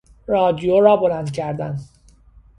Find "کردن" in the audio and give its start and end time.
1.31-1.77